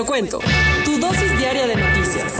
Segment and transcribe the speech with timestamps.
[0.00, 0.38] lo cuento.
[0.82, 2.38] Tu dosis diaria de noticias.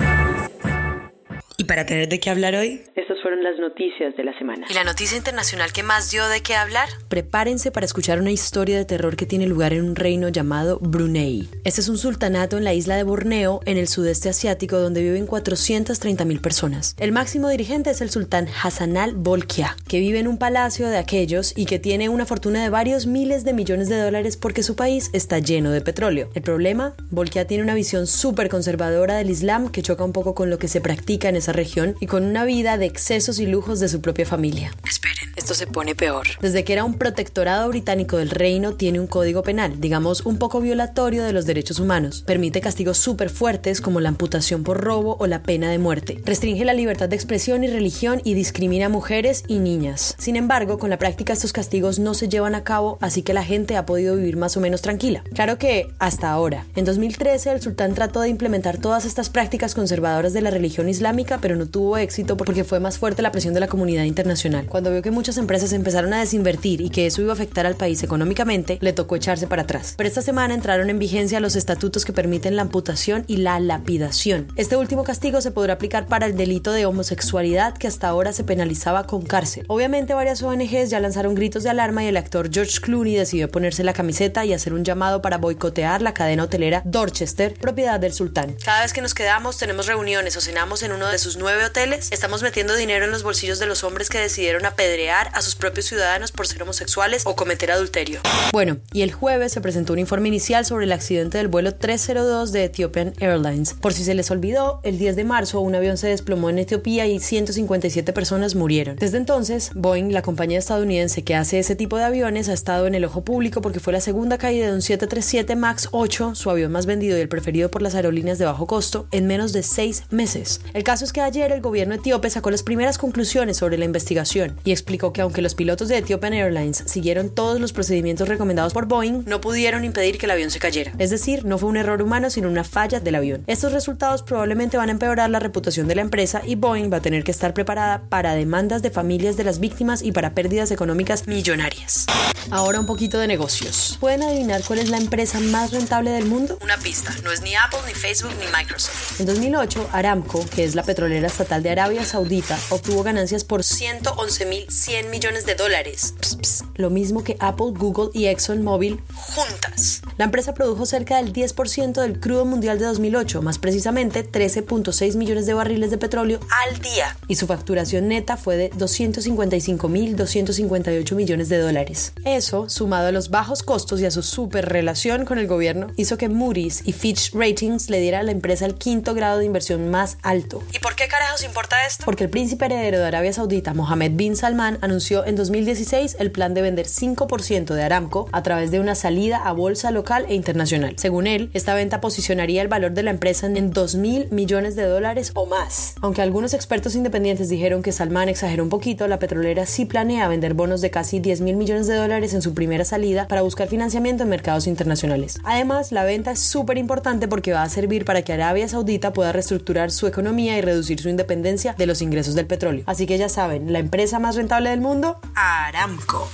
[1.58, 2.80] ¿Y para tener de qué hablar hoy?
[3.20, 4.66] Estas fueron las noticias de la semana.
[4.70, 6.88] ¿Y la noticia internacional que más dio de qué hablar?
[7.08, 11.48] Prepárense para escuchar una historia de terror que tiene lugar en un reino llamado Brunei.
[11.64, 15.26] Este es un sultanato en la isla de Borneo, en el sudeste asiático, donde viven
[15.26, 16.96] 430.000 personas.
[16.98, 21.52] El máximo dirigente es el sultán Hassanal Bolkiah, que vive en un palacio de aquellos
[21.56, 25.10] y que tiene una fortuna de varios miles de millones de dólares porque su país
[25.12, 26.30] está lleno de petróleo.
[26.34, 30.48] El problema, Bolkiah tiene una visión súper conservadora del Islam que choca un poco con
[30.48, 33.80] lo que se practica en esa región y con una vida de excesos y lujos
[33.80, 34.70] de su propia familia.
[34.88, 36.28] Esperen, esto se pone peor.
[36.40, 40.60] Desde que era un protectorado británico del reino, tiene un código penal, digamos un poco
[40.60, 42.22] violatorio de los derechos humanos.
[42.24, 46.22] Permite castigos súper fuertes como la amputación por robo o la pena de muerte.
[46.24, 50.14] Restringe la libertad de expresión y religión y discrimina a mujeres y niñas.
[50.16, 53.42] Sin embargo, con la práctica estos castigos no se llevan a cabo, así que la
[53.42, 55.24] gente ha podido vivir más o menos tranquila.
[55.34, 56.64] Claro que hasta ahora.
[56.76, 61.38] En 2013 el sultán trató de implementar todas estas prácticas conservadoras de la religión islámica,
[61.40, 64.66] pero no tuvo éxito porque fue más fuerte la presión de la comunidad internacional.
[64.66, 67.74] Cuando vio que muchas empresas empezaron a desinvertir y que eso iba a afectar al
[67.74, 69.94] país económicamente, le tocó echarse para atrás.
[69.96, 74.48] Pero esta semana entraron en vigencia los estatutos que permiten la amputación y la lapidación.
[74.54, 78.44] Este último castigo se podrá aplicar para el delito de homosexualidad que hasta ahora se
[78.44, 79.64] penalizaba con cárcel.
[79.68, 83.82] Obviamente varias ONGs ya lanzaron gritos de alarma y el actor George Clooney decidió ponerse
[83.82, 88.56] la camiseta y hacer un llamado para boicotear la cadena hotelera Dorchester, propiedad del sultán.
[88.62, 92.08] Cada vez que nos quedamos, tenemos reuniones o cenamos en uno de sus nueve hoteles,
[92.12, 95.86] estamos metiendo dinero en los bolsillos de los hombres que decidieron apedrear a sus propios
[95.86, 98.20] ciudadanos por ser homosexuales o cometer adulterio.
[98.52, 102.52] Bueno, y el jueves se presentó un informe inicial sobre el accidente del vuelo 302
[102.52, 103.74] de Ethiopian Airlines.
[103.74, 107.06] Por si se les olvidó, el 10 de marzo un avión se desplomó en Etiopía
[107.06, 108.96] y 157 personas murieron.
[108.96, 112.94] Desde entonces, Boeing, la compañía estadounidense que hace ese tipo de aviones, ha estado en
[112.94, 116.72] el ojo público porque fue la segunda caída de un 737 MAX 8, su avión
[116.72, 120.04] más vendido y el preferido por las aerolíneas de bajo costo, en menos de seis
[120.10, 120.60] meses.
[120.74, 124.56] El caso es que ayer el gobierno etíope sacó las primeras conclusiones sobre la investigación
[124.64, 128.86] y explicó que aunque los pilotos de Ethiopian Airlines siguieron todos los procedimientos recomendados por
[128.86, 130.92] Boeing, no pudieron impedir que el avión se cayera.
[130.98, 133.44] Es decir, no fue un error humano, sino una falla del avión.
[133.46, 137.02] Estos resultados probablemente van a empeorar la reputación de la empresa y Boeing va a
[137.02, 141.26] tener que estar preparada para demandas de familias de las víctimas y para pérdidas económicas
[141.26, 142.06] millonarias.
[142.50, 143.98] Ahora un poquito de negocios.
[144.00, 146.58] ¿Pueden adivinar cuál es la empresa más rentable del mundo?
[146.62, 149.20] Una pista, no es ni Apple, ni Facebook, ni Microsoft.
[149.20, 155.10] En 2008, Aramco, que es la petrolera estatal de Arabia Saudita, obtuvo ganancias por 111.100
[155.10, 156.14] millones de dólares.
[156.20, 160.02] Pss, pss, lo mismo que Apple, Google y ExxonMobil juntas.
[160.16, 165.46] La empresa produjo cerca del 10% del crudo mundial de 2008, más precisamente 13.6 millones
[165.46, 167.16] de barriles de petróleo al día.
[167.28, 172.12] Y su facturación neta fue de 255.258 millones de dólares.
[172.24, 176.18] Eso, sumado a los bajos costos y a su super relación con el gobierno, hizo
[176.18, 179.90] que Moody's y Fitch Ratings le diera a la empresa el quinto grado de inversión
[179.90, 180.62] más alto.
[180.72, 182.04] ¿Y por qué carajos importa esto?
[182.04, 186.54] Porque el príncipe heredero de Arabia Saudita, Mohammed bin Salman, anunció en 2016 el plan
[186.54, 190.94] de vender 5% de Aramco a través de una salida a bolsa local e internacional.
[190.98, 194.84] Según él, esta venta posicionaría el valor de la empresa en 2 mil millones de
[194.84, 195.94] dólares o más.
[196.00, 200.54] Aunque algunos expertos independientes dijeron que Salman exageró un poquito, la petrolera sí planea vender
[200.54, 204.22] bonos de casi 10 mil millones de dólares en su primera salida para buscar financiamiento
[204.22, 205.38] en mercados internacionales.
[205.44, 209.32] Además, la venta es súper importante porque va a servir para que Arabia Saudita pueda
[209.32, 212.84] reestructurar su economía y reducir su independencia de los ingresos petróleo.
[212.86, 216.28] Así que ya saben, la empresa más rentable del mundo, Aramco.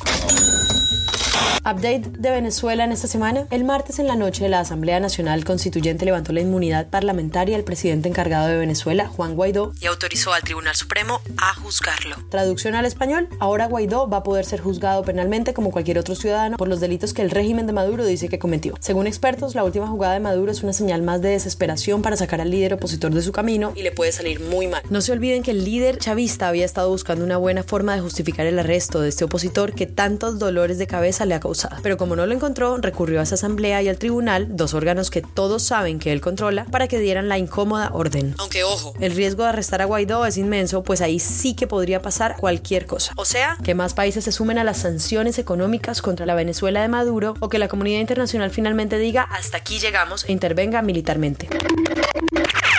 [1.69, 3.49] Update de Venezuela en esta semana.
[3.51, 8.09] El martes en la noche la Asamblea Nacional Constituyente levantó la inmunidad parlamentaria al presidente
[8.09, 12.17] encargado de Venezuela, Juan Guaidó, y autorizó al Tribunal Supremo a juzgarlo.
[12.31, 16.57] Traducción al español, ahora Guaidó va a poder ser juzgado penalmente como cualquier otro ciudadano
[16.57, 18.75] por los delitos que el régimen de Maduro dice que cometió.
[18.79, 22.41] Según expertos, la última jugada de Maduro es una señal más de desesperación para sacar
[22.41, 24.83] al líder opositor de su camino y le puede salir muy mal.
[24.89, 28.47] No se olviden que el líder chavista había estado buscando una buena forma de justificar
[28.47, 31.77] el arresto de este opositor que tantos dolores de cabeza le ha causado.
[31.83, 35.23] Pero como no lo encontró, recurrió a esa asamblea y al tribunal, dos órganos que
[35.23, 38.35] todos saben que él controla, para que dieran la incómoda orden.
[38.39, 42.03] Aunque ojo, El riesgo de arrestar a Guaidó es inmenso, pues ahí sí que podría
[42.03, 43.13] pasar cualquier cosa.
[43.17, 46.89] o sea, Que más países se sumen a las sanciones económicas contra la Venezuela de
[46.89, 51.49] Maduro o que la comunidad internacional finalmente diga hasta aquí llegamos e intervenga militarmente.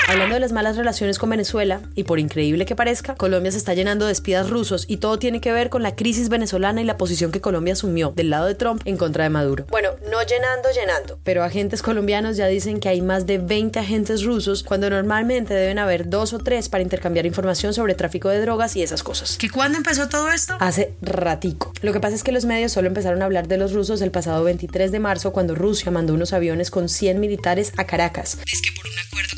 [0.07, 3.73] Hablando de las malas relaciones con Venezuela, y por increíble que parezca, Colombia se está
[3.73, 6.95] llenando de espías rusos y todo tiene que ver con la crisis venezolana y la
[6.95, 9.65] posición que Colombia asumió del lado de Trump en contra de Maduro.
[9.69, 14.23] Bueno, no llenando, llenando, pero agentes colombianos ya dicen que hay más de 20 agentes
[14.23, 18.77] rusos cuando normalmente deben haber dos o tres para intercambiar información sobre tráfico de drogas
[18.77, 19.35] y esas cosas.
[19.35, 20.55] ¿que cuándo empezó todo esto?
[20.61, 21.73] Hace ratico.
[21.81, 24.11] Lo que pasa es que los medios solo empezaron a hablar de los rusos el
[24.11, 28.37] pasado 23 de marzo cuando Rusia mandó unos aviones con 100 militares a Caracas.
[28.49, 29.36] Es que por un acuerdo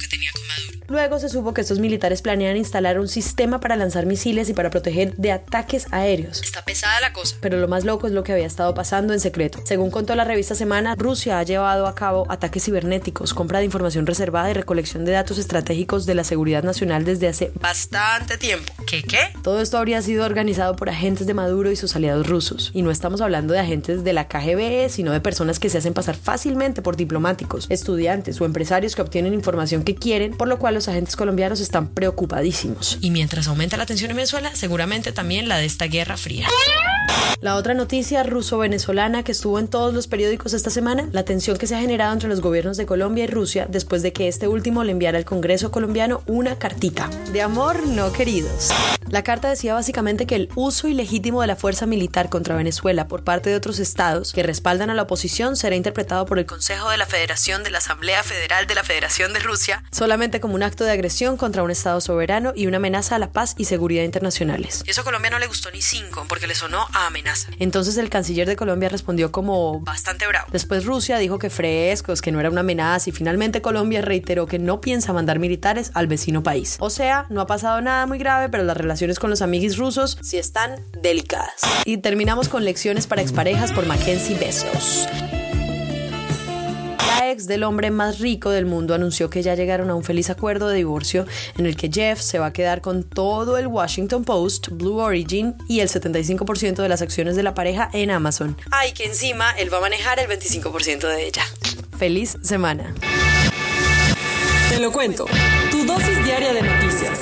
[0.89, 4.71] Luego se supo que estos militares planean instalar un sistema para lanzar misiles y para
[4.71, 6.41] proteger de ataques aéreos.
[6.41, 7.37] Está pesada la cosa.
[7.41, 9.59] Pero lo más loco es lo que había estado pasando en secreto.
[9.65, 14.07] Según contó la revista Semana, Rusia ha llevado a cabo ataques cibernéticos, compra de información
[14.07, 18.73] reservada y recolección de datos estratégicos de la seguridad nacional desde hace Bastante tiempo.
[18.87, 19.19] ¿Qué qué?
[19.43, 22.71] Todo esto habría sido organizado por agentes de Maduro y sus aliados rusos.
[22.73, 25.93] Y no estamos hablando de agentes de la KGB, sino de personas que se hacen
[25.93, 30.78] pasar fácilmente por diplomáticos, estudiantes o empresarios que obtienen información que quieren, por lo cual
[30.79, 32.99] los agentes colombianos están preocupadísimos.
[33.01, 36.47] Y mientras aumenta la tensión en Venezuela, seguramente también la de esta guerra fría.
[37.41, 41.67] La otra noticia ruso-venezolana que estuvo en todos los periódicos esta semana, la tensión que
[41.67, 44.85] se ha generado entre los gobiernos de Colombia y Rusia después de que este último
[44.85, 48.71] le enviara al Congreso colombiano una cartita de amor no queridos.
[49.11, 53.23] La carta decía básicamente que el uso ilegítimo de la fuerza militar contra Venezuela por
[53.23, 56.97] parte de otros estados que respaldan a la oposición será interpretado por el Consejo de
[56.97, 59.83] la Federación de la Asamblea Federal de la Federación de Rusia.
[59.91, 63.31] solamente como un acto de agresión contra un estado soberano y una amenaza a la
[63.31, 64.83] paz y seguridad internacionales.
[64.85, 67.49] Eso a Colombia no le gustó ni cinco, porque le sonó a amenaza.
[67.57, 70.47] Entonces el canciller de Colombia respondió como Bastante bravo.
[70.51, 74.59] Después Rusia dijo que frescos, que no era una amenaza y finalmente Colombia reiteró que
[74.59, 76.77] no piensa mandar militares al vecino país.
[76.79, 78.77] O sea, no ha pasado nada muy grave, pero las
[79.19, 81.61] con los amiguis rusos sí están delicadas.
[81.85, 85.07] Y terminamos con lecciones para exparejas por Mackenzie Bezos.
[87.07, 90.29] La ex del hombre más rico del mundo anunció que ya llegaron a un feliz
[90.29, 91.25] acuerdo de divorcio
[91.57, 95.55] en el que Jeff se va a quedar con todo el Washington Post, Blue Origin
[95.69, 98.57] y el 75% de las acciones de la pareja en Amazon.
[98.71, 101.43] Ay, que encima él va a manejar el 25% de ella.
[101.97, 102.93] Feliz semana.
[104.69, 105.25] Te lo cuento.
[105.71, 107.21] Tu dosis diaria de noticias.